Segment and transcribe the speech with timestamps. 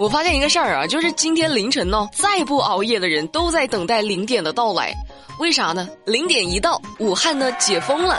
[0.00, 4.94] 我发现一个事儿啊，就是今天凌晨呢，再不熬夜的人都在等待零点的到来。
[5.38, 5.86] 为啥呢？
[6.06, 8.18] 零点一到，武汉呢解封了。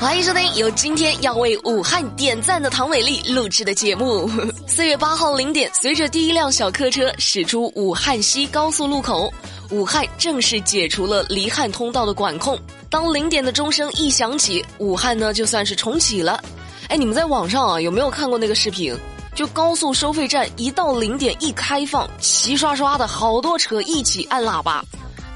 [0.00, 4.26] 欢迎收听由今天要为武汉点赞的唐美丽录制的节目。
[4.66, 9.30] 四月八号零点，随着第一辆小客车驶出武汉西高速路口，
[9.70, 12.58] 武汉正式解除了离汉通道的管控。
[12.88, 16.42] 当零点的钟声一响起，武汉呢就算是重启了。
[16.90, 18.92] 哎，你们在网上啊有没有看过那个视频？
[19.36, 24.84] 就高速收费站一到零点一开放，齐刷刷的好多车一起按喇叭。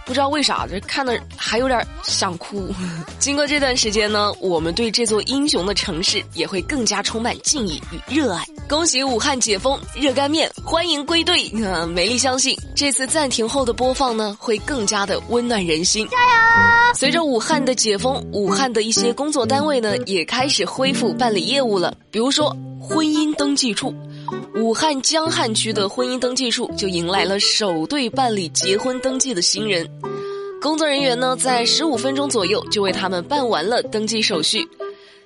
[0.05, 2.75] 不知道为啥，这看的还有点想哭。
[3.21, 8.45] 经过这段时间呢，我们对这座英雄的城市也会更加充满敬意与热爱。
[8.67, 11.47] 恭喜武汉解封，热干面欢迎归队。
[11.63, 16.09] 啊，美丽相信这次暂停后的播放呢，会更加的温暖人心。
[16.09, 16.95] 加油！
[16.95, 21.95] 随着武汉的解封，武汉的一些工作单位呢，也开始恢复办理业务了。
[22.11, 23.95] 比如说婚姻登记处。
[24.55, 29.87] 武汉江汉区的婚姻登记处就迎来了首对办理结婚登记的新人，
[30.63, 34.67] 工作人员呢在十五分钟左右就为他们办完了登记手续。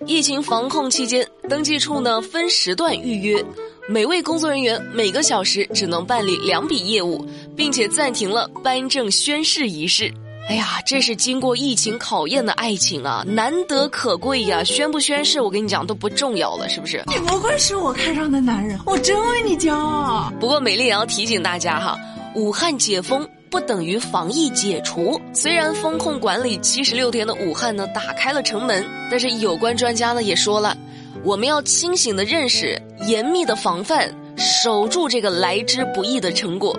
[0.08, 3.44] 疫情防控期间，登记处呢分时段预约，
[3.86, 10.10] 每位工作人员每个小时只能办理两笔业务，并且暂停了颁证宣誓仪式。
[10.48, 14.64] 哎呀，这是经过疫情考验的爱情啊，难得可贵呀！
[14.64, 17.04] 宣不宣誓，我跟你讲都不重要了，是不是？
[17.06, 20.32] 你不愧是我看上的男人，我真为你骄傲。
[20.40, 21.98] 不过美丽也要提醒大家哈，
[22.34, 25.20] 武汉解封不等于防疫解除。
[25.32, 30.76] 虽然风控管理七十六天的武汉呢打开了城门，但是有关专家呢也说了，
[31.24, 36.78] 我们要清醒的认识，严密的防范，守住这个来之不易的成果。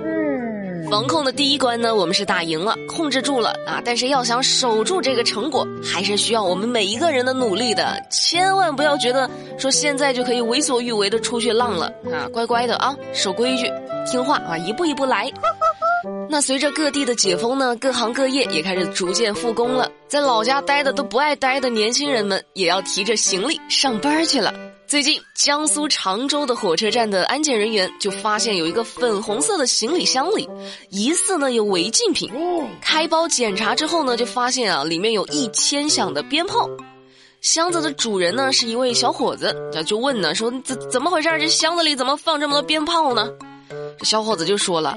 [0.90, 3.80] 防控的第一关呢，我们是打赢了，控制住了啊！
[3.86, 8.03] 但是要想守住这个成果，还是需要我们每一个人的努力的。
[8.09, 12.25] 千万不要觉得说现在就可以为所欲为的出去浪了啊！
[12.34, 13.72] 乖乖的啊，守规矩，
[14.09, 15.31] 听话啊，一步一步来。
[16.31, 19.91] 那随着各地的解封呢，各行各业也开始逐渐复工了。
[20.07, 24.53] 在老家待的都不爱待的年轻人们，也要提着行李上班去了。
[24.85, 30.47] 最近，江苏常州的火车站的安检人员就发现有一个粉红色的行李箱里，
[30.91, 32.31] 疑似呢有违禁品。
[32.79, 36.69] 开包检查之后呢，就发现啊里面有一千响的鞭炮。
[37.41, 41.29] 箱子的主人呢是一位小伙子，就问呢说怎怎么回事？
[41.40, 43.28] 这箱子里怎么放这么多鞭炮呢？
[43.97, 44.96] 这小伙子就说了。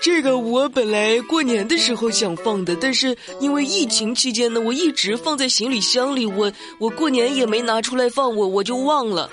[0.00, 9.28] 这个我本来过年的时候想放的，但是因为疫情期间呢，我一直放在行李箱里，我我过年也没拿出来放，我我就忘了。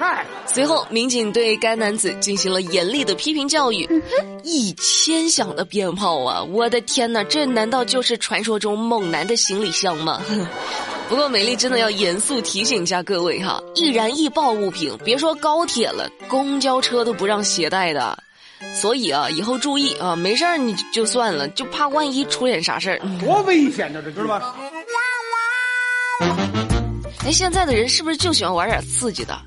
[0.45, 3.87] 随后，民警对该男子进行了严厉的批评教育。
[4.43, 6.43] 一千响的鞭炮啊！
[6.43, 10.21] 我的天哪，这难道就是传说中猛男的行李箱吗？
[11.07, 18.21] 不过，美丽真的要严肃提醒一下各位哈，易燃易爆物品，别说高铁了，公交车都不让携带的。
[18.73, 24.55] 所以啊，以后注意啊，没事儿你就算了，就怕万一出点啥事儿，多危险呢，这知道吧？
[27.25, 29.37] 哎，现在的人是不是就喜欢玩点刺激的？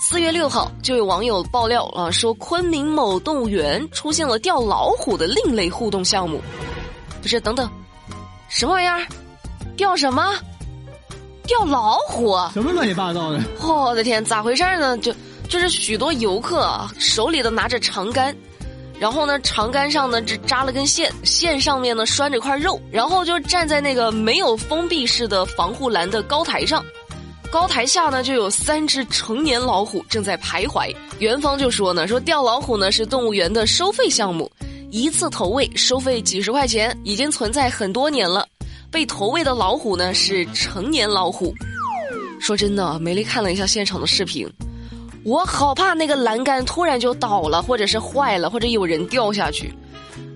[0.00, 6.40] 四月六号，就有网友爆料啊，说昆明某动物园出现了钓老虎的另类互动项目。
[7.20, 7.70] 不是，等等，
[8.48, 9.00] 什么玩意儿？
[9.76, 10.34] 钓什么？
[11.46, 12.36] 钓老虎？
[12.52, 13.40] 什么乱七八糟的？
[13.60, 14.96] 我的天，咋回事呢？
[14.98, 15.12] 就。
[15.52, 18.34] 就是许多游客啊手里的拿着长杆，
[18.98, 26.82] 然后呢，长杆上呢只扎了根线，线上面呢拴着块肉，然后就站在那个没有封闭式的防护栏的高台上，
[27.50, 30.90] 高台下呢就有三只成年老虎正在徘徊。
[31.18, 34.50] 园方就说呢，说钓老虎呢是动物园的收费项目，
[34.90, 38.48] 一次投喂收费几十块钱，已经存在很多年了。
[38.90, 41.54] 被投喂的老虎呢是成年老虎。
[42.40, 44.50] 说真的，美丽看了一下现场的视频。
[45.24, 49.72] 我好怕那个栏杆突然就倒了，或者是坏了，或者有人掉下去。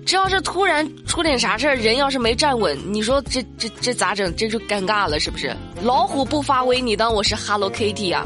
[0.05, 4.33] 这要是突然出点啥事儿，人要是没站稳，你说这这这咋整？
[4.37, 5.53] 这就尴尬了，是不是？
[5.81, 8.23] 老虎不发威，你当我是 Hello Kitty 呀？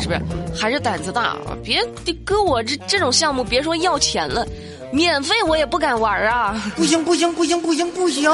[0.00, 0.20] 是不是？
[0.58, 1.36] 还是胆子大？
[1.62, 1.86] 别
[2.24, 4.46] 搁我这这种项目，别说要钱了，
[4.90, 6.58] 免费我也不敢玩啊！
[6.74, 8.32] 不行不行不行不行不行！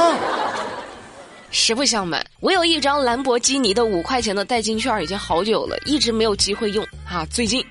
[1.51, 7.27] 实不相瞒，我有一张兰博基尼的五块钱的代金券，已经好久了，一直没有机会用啊。
[7.31, 7.65] 最近，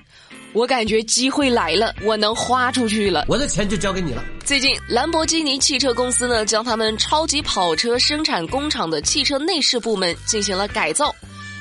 [0.52, 4.24] 我感觉机会来了，我能花出去了，我的钱就交给你了。
[4.44, 11.14] 最近，兰博基尼汽车公司呢，将他们超级跑车生产工厂的汽车内饰部门进行了改造，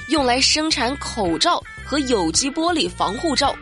[0.09, 3.55] 用来生产口罩和有机玻璃防护罩。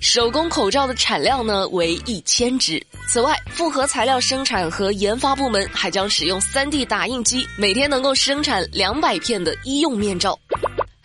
[0.00, 2.82] 手工口罩的产量呢为一千只。
[3.06, 10.38] 此外，复合材料生产和研发部门还将使用 3D 打印机，每天能够生产两百片的医用面罩。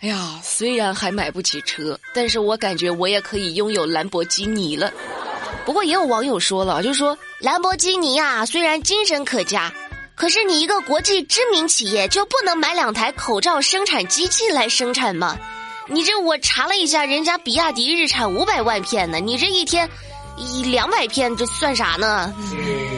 [0.00, 4.90] 哎呀，虽然还买不起车，但是我感觉我也可以拥有兰博基尼了。
[5.64, 9.72] 不过也有网友说了，就说兰博基尼呀，虽然精神可嘉，
[10.14, 15.36] 可是你一个国际知名企业就不能买两台口罩生产机器来生产吗？
[15.88, 19.88] 你这我查了一下，人家比亚迪日产五百万片呢，你这一天
[20.36, 22.34] 一两百片，这算啥呢？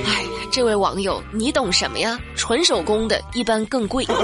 [0.06, 2.18] 哎呀，这位网友，你懂什么呀？
[2.34, 4.06] 纯手工的一般更贵。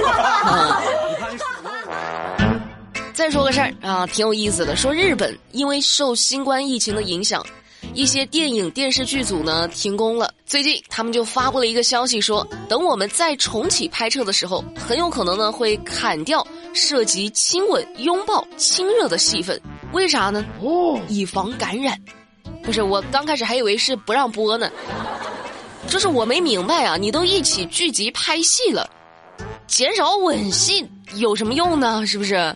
[3.13, 7.45] 再说个事儿啊，挺有意思的，说日本因为受新冠疫情的影响。
[7.93, 16.45] 一些电影电视剧组呢停工了，最近他们就发布了一个消息，说等我们再重启拍摄的时候，很有可能呢会砍掉
[16.75, 19.59] 涉及亲吻、拥抱、亲热的戏份。
[19.93, 20.45] 为啥呢？
[20.61, 21.99] 哦，以防感染。
[22.63, 24.71] 不是，我刚开始还以为是不让播呢，
[25.87, 28.89] 就是我没明白啊，你都一起聚集拍戏了，
[29.67, 30.87] 减少吻戏
[31.17, 32.07] 有什么用呢？
[32.07, 32.55] 是不是？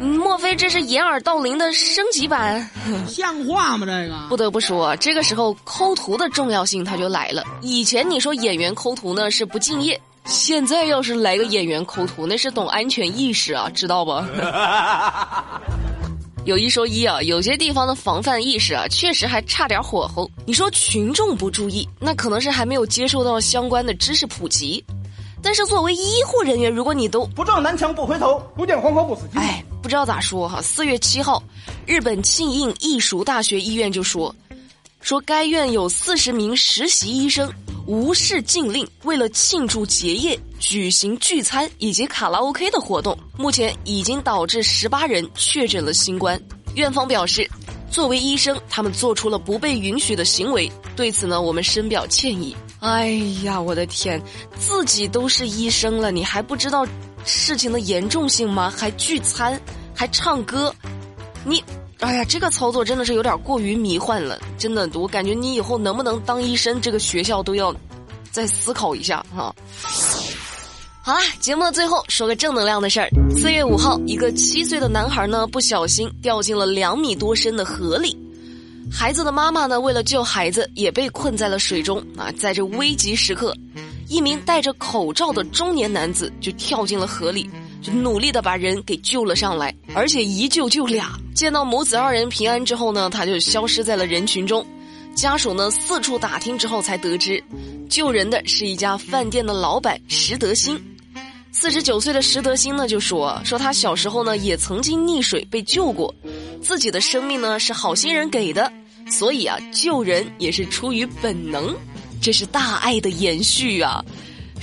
[0.00, 2.68] 莫非这是掩耳盗铃的升级版？
[3.06, 3.86] 像话吗？
[3.86, 7.44] 这个不得不说，这个时候抠图的重要性它就来了。
[7.62, 14.12] 以前你说演员抠图呢是不敬业，现在要是来个演员抠图，那是懂安全意识啊，知道不？
[16.44, 20.30] 有一说一啊，有些地方的防范意识啊，确实还差点火候。
[20.44, 24.84] 你说群众不注意，那可能是还没有接受到相关的知识普及。
[25.42, 29.40] 但是作为医护人员，如果你都不撞南墙不回头，不见黄河不死心。
[29.40, 29.64] 哎。
[29.82, 31.42] 不知道咋说哈，四月七号，
[31.84, 34.34] 日本庆应义塾大学医院就说，
[35.02, 37.52] 说该院有四十名实习医生
[37.86, 46.40] 无视禁令，为了庆祝结业举行聚餐以及卡拉 OK 的活动，目前已经导致十八人确诊了新冠。
[46.74, 47.48] 院方表示，
[47.90, 52.56] 作为医生，他们做出了不被允许的行为，对此呢，我们深表歉意。
[52.80, 53.10] 哎
[53.42, 54.20] 呀，我的天，
[54.58, 56.86] 自己都是医生了，你还不知道？
[57.26, 58.72] 事情的严重性吗？
[58.76, 59.60] 还聚餐，
[59.94, 60.74] 还唱歌，
[61.44, 61.62] 你，
[62.04, 64.38] 哎呀，这个操作真的是有点过于迷幻了。
[64.58, 67.74] 真的，我感觉你以后能不能当医生，这个学校都要
[68.30, 69.54] 再思考一下哈。
[71.00, 73.08] 好啦，节目的最后说个正能量的事儿。
[73.34, 78.14] 四月五号，一个七岁的男孩呢不小心掉进了两米多深的河里，
[78.92, 83.56] 孩子的妈妈呢为了救孩子也被困在了水中啊，在这危急时刻。
[84.08, 87.48] 一名戴着口罩的中年男子就跳进了河里，
[87.84, 91.20] 就努力的把人给救了上来，而且一救就俩。
[91.34, 94.66] 见到母子二人平安之后呢，他就消失在了人群中。
[95.14, 97.44] 家属呢四处打听之后才得知，
[97.90, 100.82] 救人的是一家饭店的老板石德兴。
[101.52, 106.12] 四十九岁的石德兴呢就说说他小时候呢也曾经溺水被救过，
[106.62, 108.72] 自己的生命呢是好心人给的，
[109.10, 111.76] 所以啊救人也是出于本能。
[112.22, 114.02] 这是大爱的延续啊！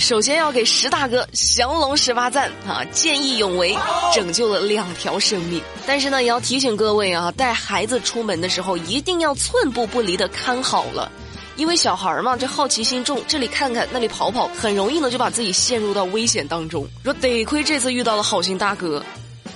[0.02, 3.78] 首先要给石大哥降龙十八赞啊，见义勇为，
[4.14, 5.62] 拯救了两条生命。
[5.86, 11.10] 但是呢，也要提醒各位啊，带孩子出门的时候一定要寸步不离的看好了，
[11.56, 16.86] 因为小孩嘛，这好奇心重，这里看看那里跑跑，很容易呢就把自己陷入到危险当中。
[17.04, 19.06] 说得亏这次遇到了好心大哥，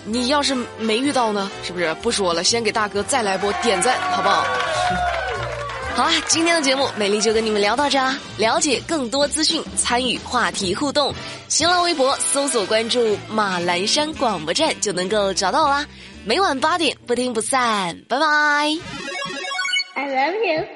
[0.06, 1.91] 你要是没遇到呢，是不是？
[2.03, 4.45] 不说了，先给大哥再来波点赞，好不好？
[5.95, 8.13] 好啦，今天的节目美丽就跟你们聊到这儿。
[8.38, 11.13] 了解更多资讯，参与话题互动，
[11.47, 15.88] 新浪微博搜索关注马栏山广播站就能够找到啦。
[16.25, 18.25] 每晚八点不听不散，拜拜。
[19.95, 20.75] I love you。